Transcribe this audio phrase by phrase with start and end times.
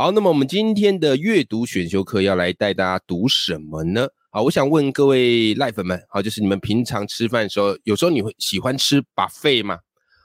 [0.00, 4.06] 好，那么我们今天的阅读选修课要来带大家读什么呢？
[4.30, 9.76] 好，我想问各位赖粉们，好，就是你们平常吃饭的时候，有时候你会喜欢吃 buffet 吗？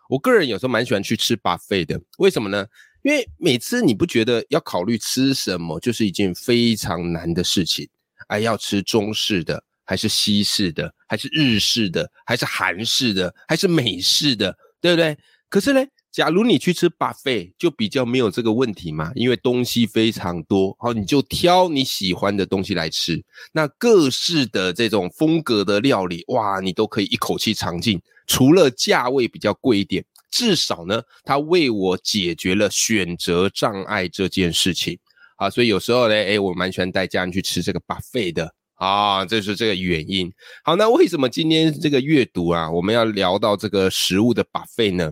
[0.09, 2.67] 我个人有时候蛮喜欢去吃 buffet 的，为什么呢？
[3.02, 7.90] 因为每次你不觉得要考虑吃什么就是一件非常难的事情？
[8.28, 15.17] 哎，要吃中式的，还是西式的，还是日式的，还是韩式的，还是美式的，对不对？
[15.50, 23.20] 可是呢，假如你去吃 buffet，就比较没有这个问题嘛，因为东西非常多，好，你就挑你喜欢的东西来吃。
[23.52, 28.00] 那各式的这种风格的料理，哇，你都可以一口气尝尽。
[28.28, 35.00] 除了价位比较贵一点，至少呢，它为我解决了选择障碍这件事情。
[35.38, 38.53] 啊，所以有时候呢，哎，我蛮喜欢带家人去吃这个 buffet 的。
[38.84, 40.30] 啊，这是这个原因。
[40.64, 45.12] 好，那为什么今天这个阅读啊，我们要聊到这个食物的 buffet 呢？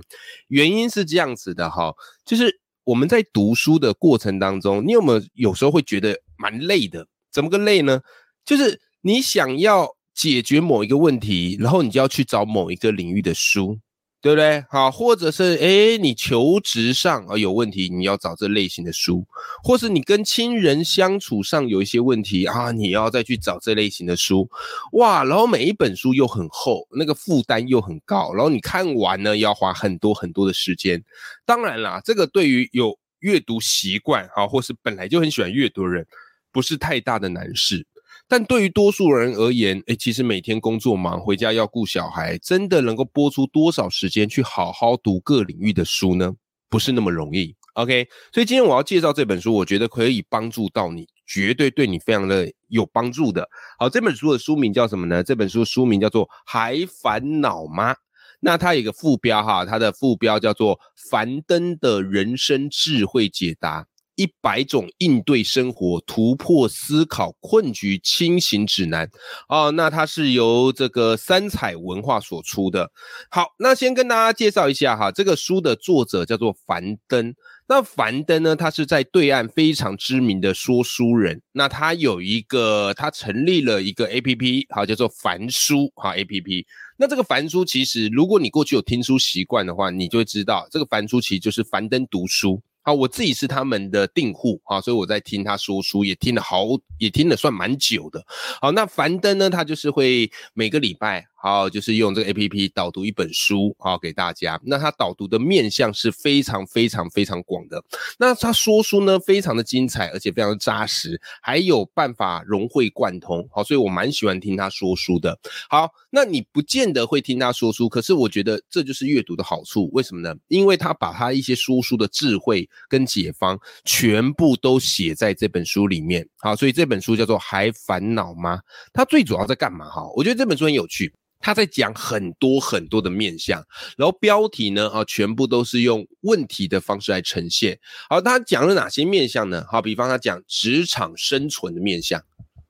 [0.50, 1.94] 原因是这样子的哈，
[2.26, 7.08] 就是我们在读书的过程当中，你有没有有时候会觉得蛮累的？
[7.32, 8.02] 怎么个累呢？
[8.44, 13.80] 就是你想要解决某一个问题，然后你就要去找某一个领域的书。
[14.22, 14.64] 对不对？
[14.70, 19.26] 好，或者是诶，你求职上啊有问题，你要找这类型的书；
[19.64, 24.48] 或是你跟亲人相处上有一些问题啊，你要再去找这类型的书。
[24.92, 31.04] 哇，然后每一本书又很厚，那个负担又很高，然后你看完呢要花很多很多的时间。
[31.44, 36.06] 当然啦，这个对于有阅读习惯啊，或是本来就很喜欢阅读的人，
[36.52, 37.88] 不是太大的难事。
[38.32, 46.32] 但对于多数人而言，诶，其实每天工作忙，回家要顾小孩，真的能够拨出多少时间去好好读各领域的书呢？
[46.70, 47.54] 不是那么容易。
[47.74, 53.46] OK，所以今天我要介绍这本书，我觉得可以帮助到你，绝对对你非常的有帮助的。
[53.78, 55.22] 好，这本书的书名叫什么呢？
[55.22, 57.94] 这本书书名叫做《还烦恼吗》。
[58.40, 60.78] 那它有一个副标哈，它的副标叫做
[61.10, 63.82] 《樊登的人生智慧解答》。
[64.22, 69.10] 一百种应对生活、突破思考困局清醒指南
[69.50, 72.92] 哦，那它是由这个三彩文化所出的。
[73.32, 77.34] 好，那先跟大家介绍一下哈，这个书的作者叫做樊登。
[77.68, 81.42] 那樊登呢，他是在对岸非常知名的说书人。
[81.54, 86.68] 那他有一个，他成立了一个 A P P，好叫做樊书哈 A P P。
[86.98, 92.62] 那这个樊书其实，如果你过去有听书习惯的话，你就会知道，这个樊书其实就是樊登读书。
[92.84, 96.66] 好，我自己是他们的订户啊，所以我在听他说书，也听了好，
[96.98, 98.24] 也听了算蛮久的。
[98.60, 104.60] 好，那樊登呢，他就是会每个礼拜，好，就是用这个 A P P 导读一本书，好给大家。
[104.64, 107.84] 那他导读的面向是非常非常非常广的。
[108.20, 113.48] 那他说书呢，非常的精彩，而且非常的扎实，还有办法融会贯通。
[113.52, 115.38] 好，所以我蛮喜欢听他说书的。
[115.70, 119.90] 好，那你不见得会听他说书，可是我觉得这就是阅读的好处。
[119.94, 120.36] 为什么呢？
[120.48, 122.70] 因为他把他一些说书的智慧。
[122.90, 128.58] 跟解方全部都写在这本书里面，好，所以这本书叫做《还烦恼吗》？
[128.92, 129.90] 他最主要在干嘛？
[129.90, 133.62] 哈，我觉得这本书很有趣，他在讲很多很多的面相，
[133.98, 137.80] 然后标题呢，啊，全部都是用问题的方式来呈现。
[138.10, 139.66] 好，他讲了哪些面相呢？
[139.68, 142.22] 好，比方他讲职场生存的面相。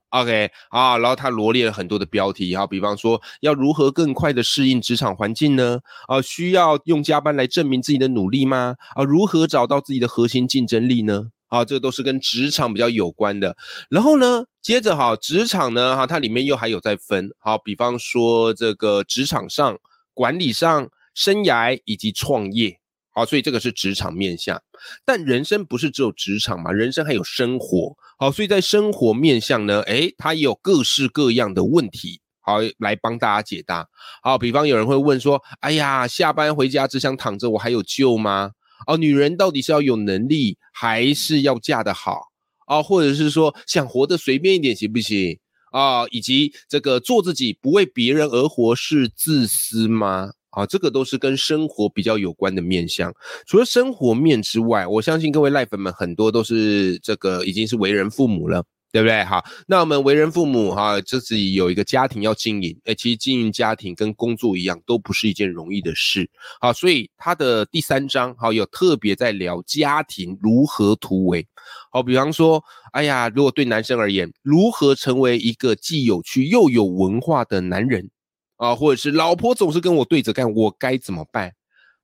[0.10, 5.80] OK 啊，然后他罗列了很多的标题，好，比方说要如何更快的适应职场环境呢？
[6.08, 8.76] 啊，需要用加班来证明自己的努力吗？
[8.96, 11.32] 啊，如何找到自己的核心竞争力呢？
[11.52, 13.56] 啊，这个都是跟职场比较有关的。
[13.90, 19.78] 然后呢，接着哈，职场呢，哈，它里面又还有在分，好，比方说这个职场上、
[20.14, 22.80] 管理上、生涯以及创业。
[23.14, 24.62] 好，所以这个是职场面向，
[25.04, 26.72] 但人生不是只有职场嘛？
[26.72, 27.98] 人生还有生活。
[28.18, 33.86] 好，所以在生活面向呢，诶，它也有各式各样的问题，好来帮大家解答。
[34.24, 38.52] 好，比方有人会问说，哎呀，下班回家只想躺着，我还有救吗？
[38.88, 42.22] 哦，女人到底是要有能力，还是要嫁得好？
[42.68, 45.38] 啊，或者是说想活得随便一点行不行？
[45.72, 50.32] 啊，以及这个做自己不为别人而活是自私吗？
[50.52, 53.14] 啊，这个都是跟生活比较有关的面相。
[53.48, 58.64] 除了生活面之外，我相信各位赖粉们很多都是这个已经是为人父母了。
[58.92, 59.24] 对不对？
[59.24, 66.30] 好，那我们为人父母哈，就是有一个家庭要经营，哎，其实经营家庭跟工作一样，都不是一件容易的事。
[66.60, 71.48] 好，所以他的第三章好有特别在聊家庭如何突围。
[71.92, 72.62] 好，比方说，
[72.92, 78.10] 哎呀，如果对男生而言，如何成为一个既有趣又有文化的男人
[78.58, 81.54] 啊，或者是老婆总是跟我对着干，我该怎么办？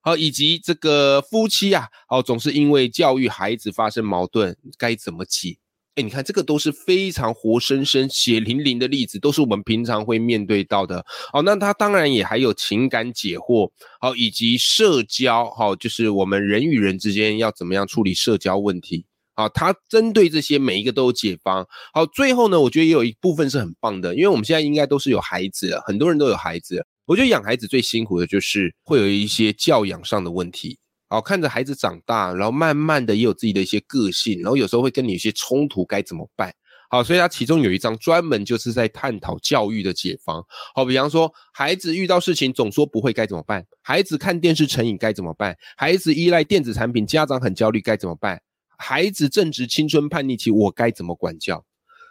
[0.00, 5.58] 好，以及这个夫妻啊，好，总是因为教育孩子发生矛盾，该怎么解？
[5.98, 11.04] 哎，你看，这个都是非常活生生、血淋淋的例子，都是我们平常会面对到的。
[11.32, 13.68] 好，那他当然也还有情感解惑，
[14.00, 19.06] 好，以及社交，好，就是我们人与人之间要怎么样处理社交问题。
[19.34, 21.66] 好，他针对这些每一个都有解方。
[21.92, 26.86] 好，最后呢，我觉得也有一部分是很棒的，因为我们现在应该都是有孩子了，很多人都有孩子。
[27.06, 30.78] 我觉得养孩子最辛苦的就是会有一些教养上的问题。
[31.08, 36.54] 好，看着孩子长大，然后慢慢的也有自己的一些个性，然后有时候会跟你一些冲突，该怎么办？
[36.90, 40.44] 好，所以他其中有一章专门就是在探讨教育的解方。
[40.74, 43.66] 好，比方说孩子遇到事情总说不会该怎么办？
[43.82, 45.56] 孩子看电视成瘾该怎么办？
[45.76, 48.40] 孩子依赖电子产品，家长很焦虑该怎么办？
[48.78, 51.64] 孩子正值青春叛逆期，我该怎么管教？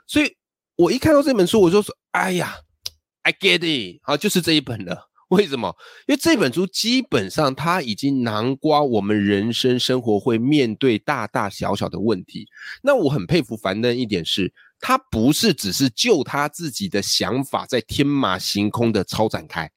[0.06, 0.36] 所以
[0.76, 2.58] 我一看到这本书，我就说：哎呀
[3.24, 5.10] ，I get it，好，就是这一本了。
[5.29, 5.75] 为什么？
[6.07, 12.47] 因为这本书基本上他已经囊括我们人生生活会面对大大小小的问题。
[12.81, 19.69] 那我很佩服樊登一点是，他不是只是就他自己的想法在天马行空的超展开，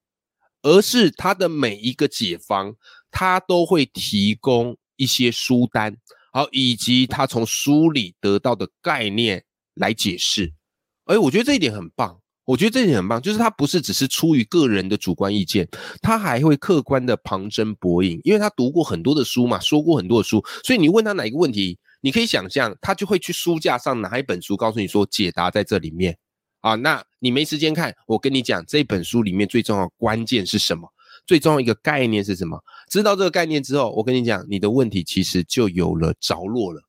[0.63, 2.77] 而是他的每一个解方，
[3.11, 5.97] 他都会提供一些书单，
[6.33, 9.45] 好，以及他从书里得到的概念
[9.75, 10.53] 来解释。
[11.07, 12.20] 哎，我觉得这一点很棒。
[12.51, 15.69] 我觉得这点很棒，就是他不是只是出于个人的主观意见，
[16.03, 26.19] 他还会客观的旁征博引，因为他读过很多的书嘛，说过很多的书，所以你问他哪一个问题，你可以想象，他就会去书架上拿一本书，告诉你说解答在这里面
[26.61, 26.75] 啊。
[26.75, 30.93] 那你没时间看，我跟你讲，这本书里面最重要关键是什么？
[31.29, 32.61] 最重要一个概念是什么？
[32.91, 36.83] 知道这个概念之后，我跟你讲，你的问题其实就有了着落了。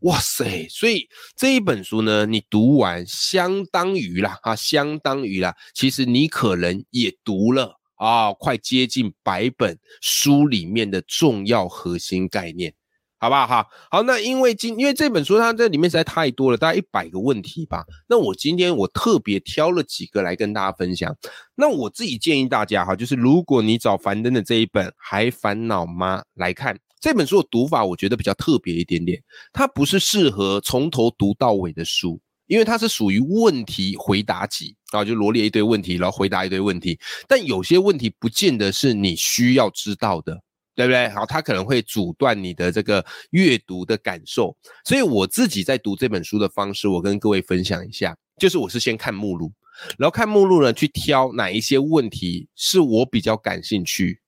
[0.00, 0.66] 哇塞！
[0.70, 1.06] 所以
[1.36, 12.72] 这一本书呢，你读完相当于啦，啊，相当于啦，其实你可能也读了啊，快接近百本书里面的重要核心概念，
[13.18, 13.46] 好不好？
[13.46, 17.84] 哈，好，那因为今因为这本书它这里面实在太多了，大概一百个问题吧。
[18.08, 21.14] 那我今天我特别挑了几个来跟大家分享。
[21.54, 26.78] 那我自己建议大家哈，就是如果你找樊登的这一本《还烦恼吗》来看。
[27.00, 29.20] 这本书的读法，我觉得比较特别一点点。
[29.52, 36.98] 它不是适合从头读到尾的书，因为它是属于问题回答集啊，就罗列一堆问题，然后回答一堆问题。
[37.26, 40.38] 但有些问题不见得是你需要知道的，
[40.74, 41.08] 对不对？
[41.08, 44.54] 好，它可能会阻断你的这个阅读的感受。
[44.84, 49.50] 所以我自己在读这本书的方式，我跟各位分享一下，就是我是先看目录，
[49.96, 54.20] 然后看目录呢，去挑哪一些问题是我比较感兴趣。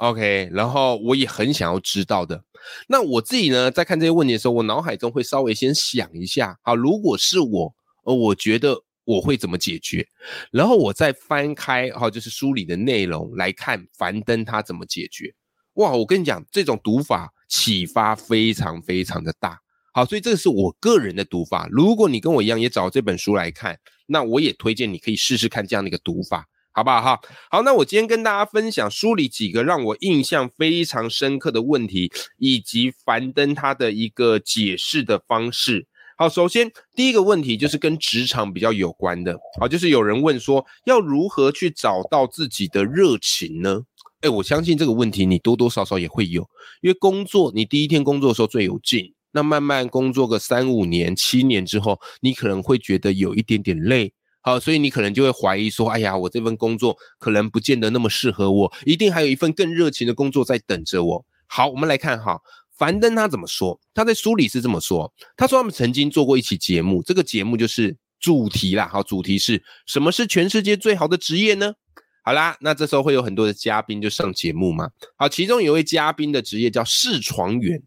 [0.00, 2.42] OK，然后我也很想要知道的。
[2.88, 7.74] 那我自己呢，在看这些问题的时候，我脑海中会稍微先想一下，好，如果是我，
[8.04, 8.74] 呃，我觉得
[9.04, 10.06] 我会怎么解决？
[10.50, 15.34] 然后我再翻开，哈，就是书里的内容来看樊登他怎么解决。
[15.74, 19.58] 哇，我跟你讲，这种读法启发非常非常的大。
[19.92, 21.68] 好，所以这是我个人的读法。
[21.70, 26.46] 如果你跟我一样也找这本书来看，那我也推荐你可以试试看这样的一个读法。
[26.72, 27.20] 好不好哈？
[27.50, 35.86] 好，那我今天跟大家分享书里几个让我印象非常深刻的问题，以及樊登他的一个解释的方式。
[36.16, 43.82] 好，首先第一个问题就是跟职场比较有关的，好，就是有人问说要如何去找到自己的热情呢？
[44.20, 46.48] 哎，我相信这个问题你多多少少也会有，
[46.82, 54.12] 因为工作你第一天工作的时候最有劲，那慢慢工作个三五年、七年之后，你可能会觉得有一点点累。
[54.42, 61.24] 好，所以你可能就会怀疑说，哎呀，我这份工作可能不见得那么适合我，一定还有一份更热情的工作在等着我。
[61.46, 62.40] 好，我们来看哈，
[62.76, 63.78] 樊登他怎么说？
[63.92, 71.74] 他在书里是这么说，他说他们曾经做过一期节目，这个节目就是主题啦，好，主题是什么是全世界最好的职业呢？
[72.22, 74.88] 好啦，那这时候会有很多的嘉宾就上节目嘛。
[75.16, 77.82] 好，其中有一位嘉宾的职业叫试床员。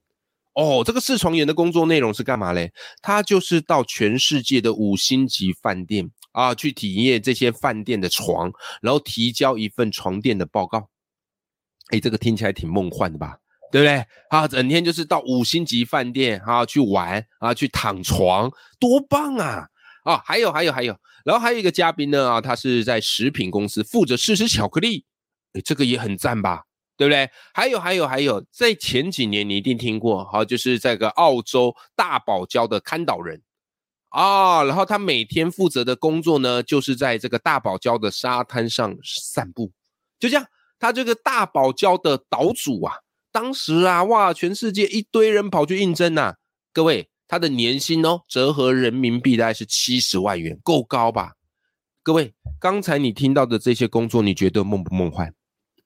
[0.54, 2.72] 哦，这个试床员的工作内容是干嘛嘞？
[3.02, 6.12] 他就是到全世界的五星级饭店。
[6.34, 10.90] 啊，去体验这些饭店的床，然后提交一份床垫的报告。
[11.92, 13.38] 哎，这个听起来挺梦幻的吧？
[13.72, 14.06] 对不对？
[14.30, 19.68] 啊，整天就是到五星级饭店啊去玩啊，去躺床，多棒啊！
[20.04, 25.06] 啊，还有还有还有，然后还有一个嘉宾呢啊，他是在食品公司负责试吃巧克力，
[25.54, 26.64] 哎，这个也很赞吧？
[26.96, 27.28] 对不对？
[27.54, 33.42] 还有还有还有，在前几年你一定听过，好，就是这个澳洲大堡礁的看岛人。
[34.14, 39.72] 啊，然后他每天负责的工作呢，就是在这个大堡礁的沙滩上散步，
[40.20, 40.46] 就这样。
[40.78, 42.94] 他这个大堡礁的岛主啊，
[43.32, 46.36] 当时啊，哇，全世界一堆人跑去应征呐。
[46.72, 51.34] 各位，他的年薪哦，折合人民币大概是七十万元，够高吧？
[52.04, 55.34] 各位，刚才你听到的这些工作，你觉得梦不梦幻？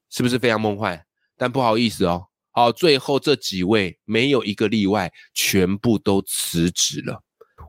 [0.09, 1.05] 是不是非常梦幻？
[1.37, 7.23] 但不好意思哦，好，最后这几位没有一个例外，全部都辞职了。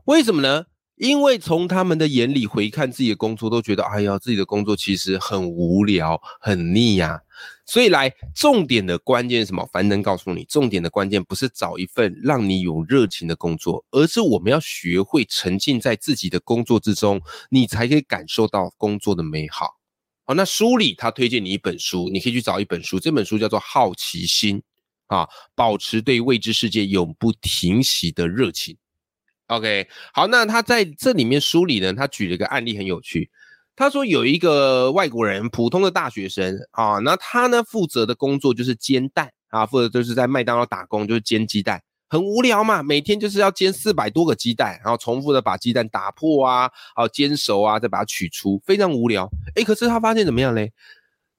[0.09, 0.65] 为什么呢？
[0.95, 7.21] 因为从他们的眼里回看自己的工作，都觉得哎呀，自己的工作其实很无聊、很腻呀。
[7.63, 9.63] 所以来重点的关键是什么？
[9.71, 19.77] 樊登告诉你，重点的关键不是找一份让你有热情的工作，而是我们要学会沉浸在自己的工作之中，你才可以感受到工作的美好。
[20.25, 24.57] 好，那书里他推荐你一本书，你可以去找一本书，这本书叫做《好奇心》
[25.15, 28.75] 啊，保持对未知世界永不停息的热情。
[29.49, 33.31] OK，好，那他在这里面梳理呢，他举了一个案例很有趣。
[33.75, 49.27] 他说有一个外国人，普通的大学生啊，那他呢负责的工作就是煎蛋啊，负责就是在麦当劳打工，就是煎鸡蛋，很无聊嘛，每天就是要煎四百多个鸡蛋，然后重复的把鸡蛋打破啊，好煎熟啊，再把它取出，非常无聊。
[49.55, 50.73] 哎，可是他发现怎么样嘞？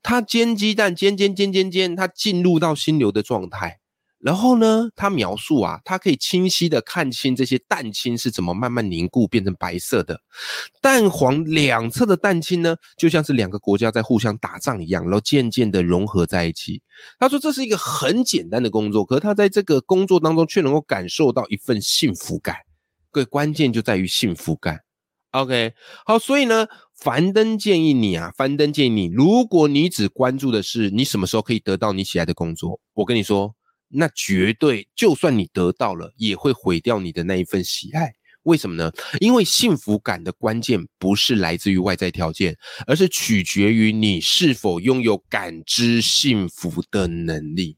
[0.03, 3.80] 他煎鸡蛋，煎煎煎煎煎，他进入到心流的状态。
[4.23, 10.21] 然后呢，他描述啊，他可以清晰的看清这些蛋清是怎么慢慢凝固变成白色的，
[10.83, 16.83] 蛋黄两侧的蛋清呢，就像是两个国家在互相打仗一样，然后渐渐的融合在一起。
[17.19, 22.57] 他说这是一个很简单的工作，可是他在这个工作当中却能够感受到一份幸福感。
[23.11, 24.81] 各位，关键就在于幸福感。
[25.31, 25.73] OK，
[26.05, 33.55] 好，所以呢，樊登建议你啊，樊登建议你，如果你只关注的是你什么时候可以得到你喜爱的工作，我跟你说。
[33.93, 38.13] 那绝对，就算你得到了，也会毁掉你的那一份喜爱。
[38.45, 38.91] 为什么呢？
[39.21, 42.57] 因为幸福感的关键不是来自于外在条件，
[42.87, 47.77] 而是取决于你是否拥有感知幸福的能力。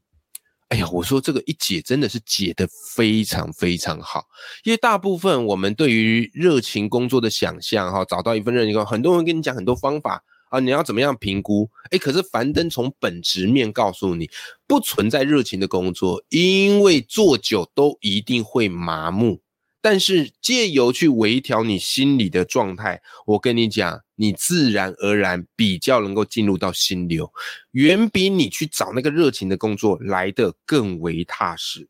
[0.69, 4.23] 哎呀，我说这个一解真的是解得非常非常好，
[4.63, 10.23] 因为大部分我们对于热情工作的想象，哈，找到一份热情工作，很多人跟你讲很多方法。
[10.53, 11.67] 啊，你要怎么样评估？
[11.89, 14.29] 哎，可是樊登从本质面告诉你，
[14.67, 19.41] 不存在热情的工作，因为做久都一定会麻木。
[19.81, 27.33] 但是借由去微调你心里的状态，我跟你讲，你自然而然比较能够进入到心流，
[27.71, 31.89] 远比你去找那个热情的工作来的更为踏实。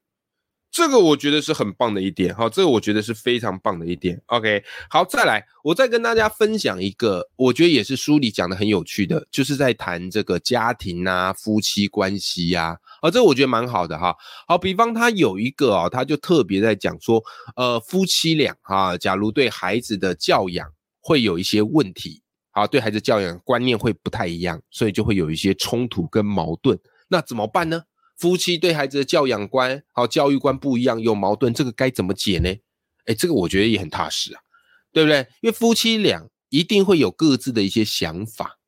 [0.73, 4.19] 这个我觉得是很棒的一点，哈，这个我觉得是非常棒的一点。
[4.25, 14.15] OK，好，再来，我再跟大家分享一个，我觉得也是书里讲的很有趣的，就是在谈这个家庭啊、夫妻关系呀，啊，这我觉得蛮好的哈。
[14.47, 17.23] 好，比方他有一个啊，他就特别在讲说，
[17.55, 20.67] 呃，夫妻俩哈，假如对孩子的教养
[20.99, 27.83] 会有一些问题，好，对孩子教养观念会不太一样，所以就会有一些冲突跟矛盾，那怎么办呢？
[28.17, 32.49] 夫妻对孩子的教养观、好教育观不一样，有矛盾，这个该怎么解呢？
[33.05, 34.41] 哎，这个我觉得也很踏实啊，
[34.91, 35.27] 对不对？
[35.41, 38.59] 因为夫妻俩一定会有各自的一些想法，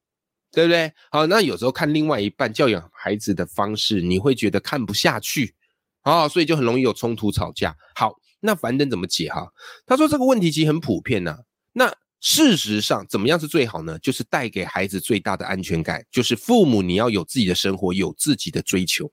[0.52, 0.92] 对不对？
[1.10, 5.56] 好，那有时候看另外一半教养孩子的方式，你会觉得看不下去
[6.02, 7.78] 啊，所以就很容易有冲突吵架。
[7.96, 9.54] 好，那樊登怎么解哈？
[9.86, 11.40] 他说这个问题其实很普遍呐。
[11.72, 11.94] 那
[12.28, 14.00] 事实上，怎么样是最好呢？
[14.00, 19.06] 就是带给孩子最大的安全感，就是父母你要有自己的生活，有自己的追求。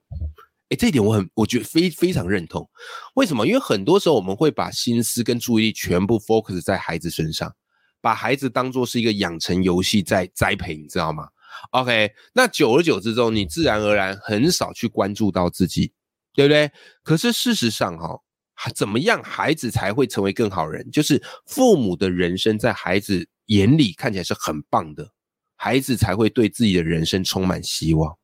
[0.69, 2.67] 哎，这一点我很，我觉得非非常认同。
[3.13, 3.45] 为什么？
[3.45, 7.55] 因为很多时候我们会把心思跟注意力全部 focus 在孩子身上，
[8.01, 11.27] 把孩子当做是一个养成游戏在栽培，你知道吗
[11.69, 15.93] ？OK，那久而久之之后，你自然而然很少去关注到自己，
[16.33, 16.71] 对不对？
[17.03, 18.22] 可是事实上，哈。
[18.71, 20.89] 怎么样，孩子才会成为更好人？
[20.91, 25.11] 就是父母的人生在孩子眼里看起来是很棒的，
[25.55, 28.17] 孩子才会对自己的人生充满希望。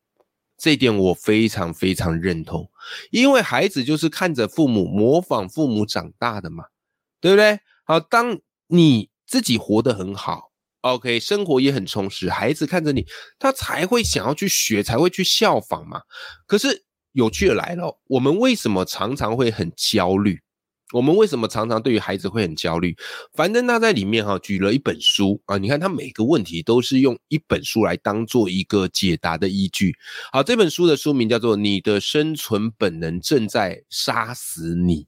[0.57, 2.69] 这一点我非常非常认同，
[3.11, 6.65] 因为孩子就是看着父母模仿父母长大的嘛，
[7.19, 7.59] 对不对？
[7.85, 13.05] 好，当你自己活得很好，OK，生活也很充实，孩子看着你，
[13.39, 16.01] 他才会想要去学，才会去效仿嘛。
[16.45, 16.85] 可是。
[17.13, 20.39] 有趣的来了，我们为什么常常会很焦虑？
[20.91, 22.97] 我们为什么常常对于孩子会很焦虑？
[23.33, 29.95] 樊登他在里面哈举了一本书啊，你看他每个问题都是用一本书来当做一个解答的依据。
[30.31, 35.03] 好，这本书的书名叫做《你的生存本能正在杀死你》，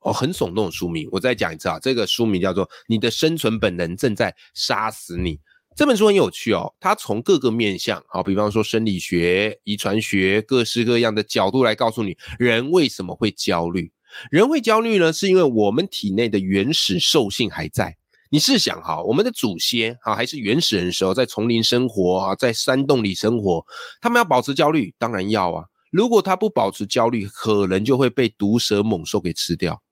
[0.00, 1.08] 哦，很耸动的书名。
[1.12, 5.36] 我再讲一次啊，这个书名叫做《你的生存本能正在杀死你》。
[5.76, 13.90] 这本书很有趣哦，它从各个面向，好，比方说生理学、遗传学，各式各样的角度来告诉你人为什么会焦虑。
[14.30, 17.96] 人会焦虑呢，是因为我们体内的原始兽性还在。
[18.30, 23.64] 你试想哈，我们的祖先哈还是原始人的时候，在丛林生活啊，在山洞里生活，
[24.00, 25.64] 他们要保持焦虑，当然要啊。
[25.90, 29.82] 如果他不保持焦虑，可能就会被毒蛇猛兽给吃掉，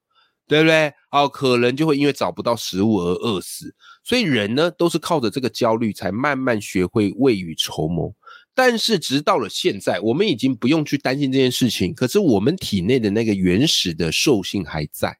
[0.47, 0.93] 对不对？
[1.11, 3.73] 哦，可能就会因为找不到食物而饿死。
[4.03, 8.13] 所以人呢，都是靠着这个焦虑，才慢慢学会未雨绸缪。
[8.55, 11.93] 但是直到了现在，我们已经不用去担心这件事情。
[11.93, 15.17] 可是我们体内的那个原始的兽性还在。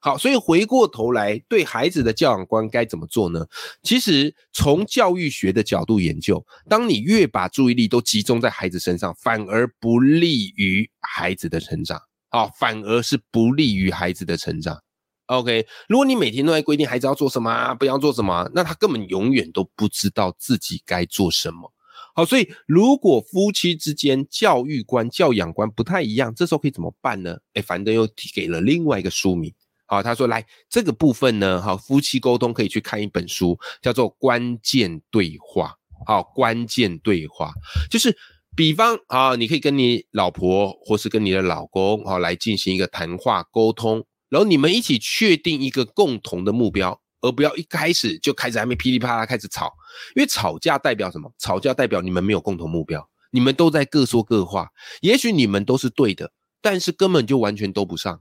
[0.00, 3.46] 好，所以回过头来，对孩子的教养观该怎么做呢？
[3.82, 11.98] 其实从教育学的角度研究，当你越把注意力都集中在孩子身上，反而不利于孩子的成长。
[12.34, 14.82] 好，反而是不利于孩子的成长。
[15.26, 21.72] OK，如果你每天都在规定孩子要做什么，不要做什么，那他根本永远都不知道自己该做什么。
[22.12, 27.36] 好，所以如果夫妻之间教育观、教养观不太一样，这时候可以怎么办呢？
[27.52, 29.54] 哎，樊登又提给了另外一个书名。
[29.86, 35.68] 好，他说来这个部分呢，好，夫妻沟通可以去看一本书，叫做《关键对话》。
[36.04, 37.52] 好，关键对话
[37.88, 38.14] 就是，
[38.56, 49.72] 比方啊，你可以跟你老婆或是跟你的老公，啊，来进行一个谈话沟通，然后你们一起确定一个共同的目标，而不要一开始就开始还没噼里啪啦开始吵，
[50.14, 51.32] 因为吵架代表什么？
[51.38, 54.68] 吵架代表你们没有共同目标，你们都在各说各话，
[55.00, 58.20] 也许你们都是对的，但是根本就完全都不上。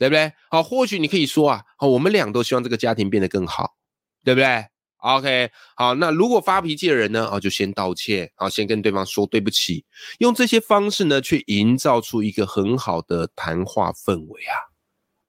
[0.00, 0.32] 对不对？
[0.48, 3.72] 好，或许你可以说啊，好，我们俩都希望这个家庭变得更好，
[4.22, 4.64] 对不对
[4.98, 9.84] ？OK，好，那如果发脾气的人呢，啊，就先道歉，好，先跟对方说对不起，
[10.18, 14.54] 用这些方式呢，去营造出一个很好的谈话氛围啊。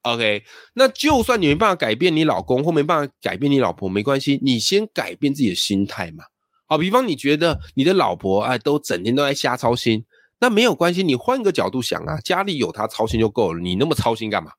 [0.03, 6.23] OK，那就算你没办法改变你老公，或没办法改变你老婆，没关系，你先改变自己的心态嘛。
[6.67, 10.03] 好，比方你觉得你的老婆哎，都整天都在瞎操心，
[10.39, 14.51] 那没有关系，你换个角度想啊，家里有她操心就够了，你那么操心干嘛？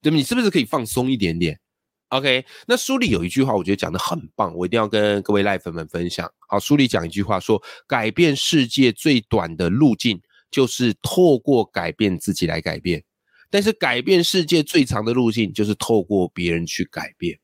[0.00, 0.16] 对吧？
[0.16, 1.58] 你是不是可以放松一点点
[2.08, 6.30] ？OK，那书里有一句话，我觉得讲的很棒，我一定要跟各位赖粉们分享。
[6.48, 10.20] 好，书里讲一句话说，改变世界最短的路径
[10.50, 13.02] 就是透过改变自己来改变，
[13.50, 17.38] 但是改变世界最长的路径就是透过别人去改变。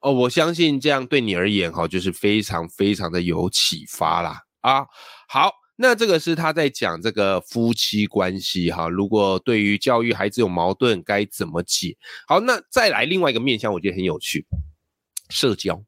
[0.00, 4.42] 哦，我相信这样对你而言，哈，就是非常非常的有启发啦。
[4.60, 4.86] 啊，
[5.28, 5.61] 好。
[5.76, 11.96] 那这个是他在讲这个夫妻关系哈，如果对于教育孩子有矛盾该怎么解？
[12.28, 14.44] 好，那再来另外一个面向，我觉得很有趣，
[15.30, 15.82] 社交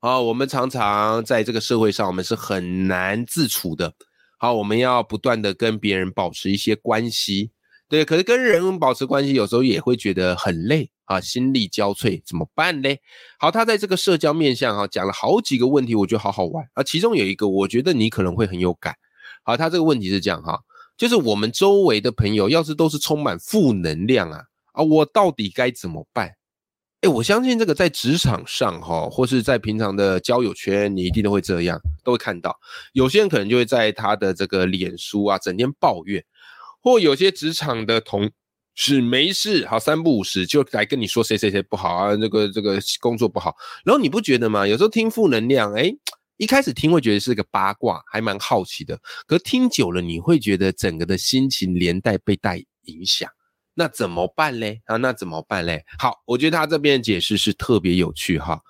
[0.00, 3.94] 啊，我们常常在这个社会上，我们是很难自处的。
[4.38, 7.52] 好，我们要不断的跟别人保持一些关系，
[7.88, 12.88] 对，可是跟人保持关系，有时候也会觉得很累啊，心力交瘁，怎么办呢？
[13.38, 18.96] 好，他在这个社交面向哈讲了好几个问题，我觉得好好玩啊，其中有一个，我觉得你可能会很有感。
[19.44, 20.60] 好，他这个问题是这样哈，
[20.96, 26.32] 就是我们周围的朋友要是都是充满负能量啊啊，我到底该怎么办？
[27.00, 32.56] 哎，我相信这个在职场上哈，或是在平常的交友圈，你一定都会这样，都会看到。
[32.92, 36.24] 有些人可能就会在他的这个脸书啊，整天抱怨，
[36.80, 38.30] 或有些职场的同
[38.76, 44.64] 事没事，好三不五时就来跟你说谁谁谁不好啊，这个这个工作不好，然后你不觉得吗？
[44.64, 45.92] 有时候听负能量，哎。
[46.42, 49.00] 一开始听会觉得是个八卦，还蛮好奇的。
[49.28, 53.30] 可听久了，你会觉得整个的心情连带被带影响。
[53.74, 54.82] 那怎么办嘞？
[54.86, 55.84] 啊，那怎么办嘞？
[56.00, 58.60] 好，我觉得他这边的解释是特别有趣哈。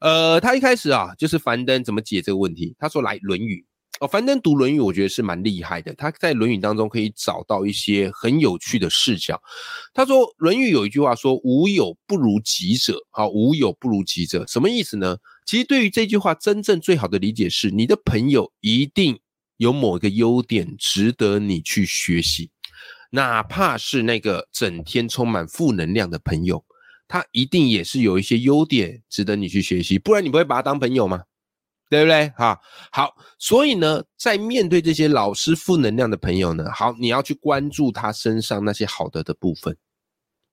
[0.00, 2.74] 呃，他一开始啊，就是樊登怎么解这个问题？
[2.78, 3.62] 他说来《论语》
[4.02, 5.94] 哦，樊登读《论语》，我觉得是蛮厉害的。
[5.94, 9.40] 他在《论语》当中可以找到一些很有趣的视角。
[9.94, 15.18] 他说，《论语》有一句话说：“无有不如己者。”好，无有不如己者，什么意思呢？
[15.46, 19.20] 其实对于这句话，真正最好的理解是，你的朋友一定
[19.56, 22.50] 有某一个优点值得你去学习，
[23.10, 26.64] 哪怕是那个整天充满负能量的朋友，
[27.06, 31.22] 他一定也是有一些优点值得你去学习，不然你不会把他当朋友吗？
[31.92, 32.26] 对不对？
[32.38, 32.58] 哈，
[32.90, 39.76] 好，所以呢，在面对这些老师负能量的朋友呢，好，你要去关注他身上那些好的的部分。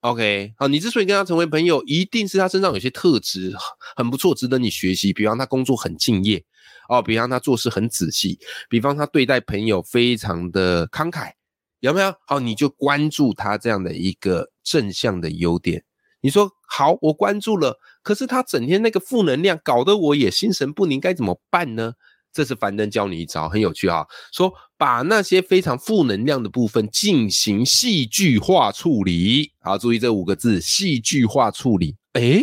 [0.01, 3.55] OK，好，你之所以跟他成为朋友，一定是他身上有些特质
[3.95, 5.13] 很不错，值得你学习。
[5.13, 6.43] 比方他工作很敬业，
[6.89, 8.37] 哦，比方他做事很仔细，
[8.69, 11.31] 比方他对待朋友非常的慷慨，
[11.79, 12.13] 有没有？
[12.27, 15.81] 好，你就关注他这样的一个正向的优点。
[16.21, 21.93] 你说好，我关注了，可是他整天那个负能量，搞得我也心神不宁，该怎么办呢？
[22.33, 24.03] 这是樊登教你一招，很有趣哈。
[24.33, 29.51] 说把那些非常负能量的部分进行戏剧化处理。
[29.61, 31.97] 好，注意这五个字：戏剧化处理。
[32.13, 32.41] 诶，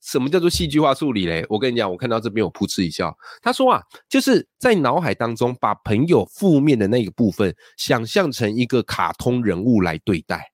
[0.00, 1.44] 什么叫做戏剧化处理嘞？
[1.50, 3.14] 我跟你讲，我看到这边我噗嗤一笑。
[3.42, 10.52] 他说啊，就是在脑海当中把朋友负面的那个部分想象成一个卡通人物来对待。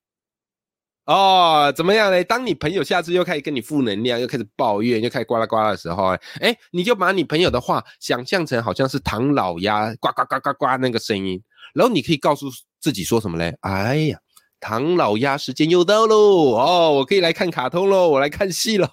[1.05, 2.23] 哦，怎么样呢？
[2.25, 11.43] 当你朋友下次又开始跟你负能量，又开始抱怨，又开始呱啦呱啦的时候，哎，你就把你朋友的话想象成好像是唐老鸭呱呱呱呱呱那个声音，
[11.75, 12.47] 然后你可以告诉
[12.81, 13.53] 自己说什么嘞？
[13.63, 14.19] 哎呀，
[14.61, 16.55] 唐老鸭时间又到喽！
[16.55, 18.89] 哦，我可以来看卡通喽，我来看戏喽。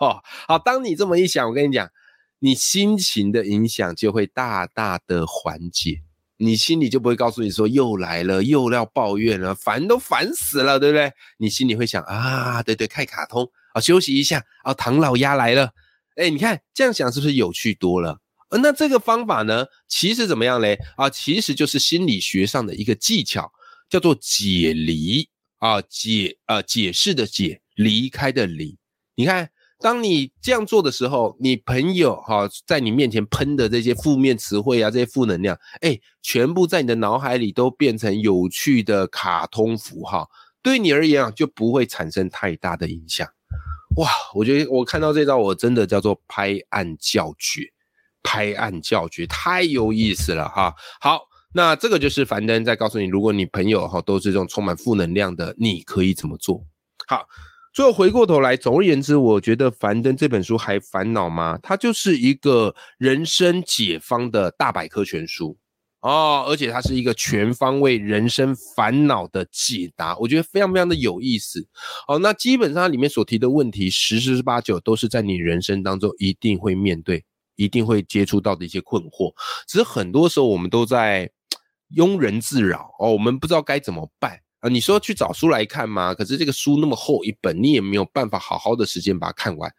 [0.47, 1.87] 好，当你这么一想，我跟你讲，
[2.39, 6.01] 你心情的影响就会大大的缓解。
[6.41, 11.11] 你心里就不会告诉你说又来了，又要抱怨了，烦都烦死了，对不对？
[11.37, 15.71] 你心里会想啊，对对，看卡通啊，休息一下啊，唐老鸭来了，
[16.15, 18.19] 哎，你看这样想是不是有趣多了？
[18.51, 20.79] 呃，那这个方法呢，其实怎么样嘞？
[20.95, 23.51] 啊，其实就是心理学上的一个技巧，
[23.89, 28.77] 叫做解离啊，解啊，解释的解，离开的离，
[29.15, 29.49] 你看。
[29.81, 40.29] 当你这样做的时候，你朋友哈在你面前喷的这些负面词汇啊，这些负能量，哎，全部在你的脑海里都变成有趣的卡通符号，
[40.61, 43.25] 对你而言啊就不会产生太大的影响。
[43.95, 47.71] 哇，我觉得我看到这招，我真的叫做拍案叫绝，
[48.21, 50.75] 拍案叫绝，太有意思了哈。
[50.99, 51.21] 好，
[51.53, 56.65] 那这个就是樊登在告诉你，如果你朋友哈都是这种充满负能量的，你可以怎么做？
[57.07, 57.25] 好。
[57.73, 61.57] 最后回过头来，总而言之，我觉得《樊登》这本书还烦恼吗？
[61.61, 65.57] 它就是一个人生解方的大百科全书
[66.01, 71.67] 哦，而且它是一个全方位人生烦恼的解答，我觉得非常非常的有意思
[72.07, 72.17] 哦。
[72.19, 77.23] 那基本上里面所提的问题，十之八九都是在你人生当中一定会面对、
[77.55, 79.33] 一定会接触到的一些困惑，
[79.67, 81.29] 只是很多时候我们都在
[81.95, 84.39] 庸人自扰哦，我们不知道该怎么办。
[84.59, 86.13] 啊，你说去找书来看吗？
[86.13, 89.71] 可是这个书那么厚一本，你也没有办法好好的时间把它看完，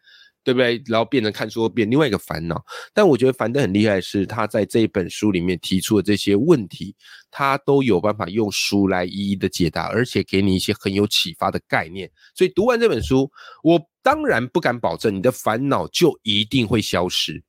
[0.43, 0.81] 对不对？
[0.87, 2.59] 然后变成看书变另外一个烦恼。
[2.93, 6.95] 但我觉得樊登很厉害，是他在这一本书里面提出的这些问题，
[7.29, 12.09] 他都有办法用书来一一的解答，而且给你一些很有启发的概念。
[12.33, 13.31] 所以读完这本书，
[13.63, 17.43] 我当然不敢保证你的烦恼就一定会消失。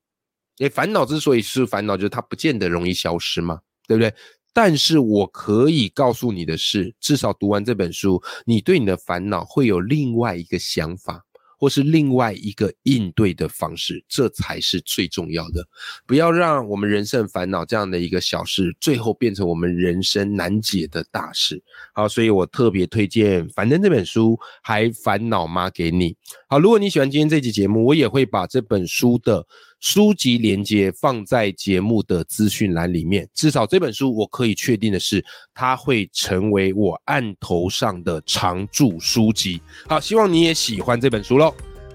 [0.58, 4.14] 诶，烦恼之所以是烦恼，就是它不见得容易消失嘛，对不对？
[4.52, 11.24] 但是我可以告诉你的是，至少读完这本书，你对你的烦恼会有另外一个想法。
[11.62, 15.64] 或是另外一个应对的方式，这才是最重要的。
[16.04, 21.62] 不要让我们人生烦恼这样的一个小事，最后变成我们人生难解的大事。
[21.94, 25.70] 好，所以我特别推荐樊登这本书，还烦恼吗？
[25.70, 26.16] 给你。
[26.48, 29.46] 好，如果你喜欢今天这期节目，我也会把这本书的
[29.82, 33.28] 书籍连接放在节目的资讯栏里面。
[33.34, 39.60] 至少这本书，我可以确定的是，它会成为我案头上的常驻书籍。
[39.88, 41.52] 好，希望你也喜欢这本书喽。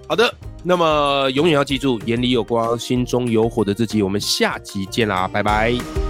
[0.07, 0.31] 好的，
[0.63, 4.01] 那么永远要记住，眼里有光，心中有火的自己。
[4.01, 6.06] 我们下集见啦，拜拜。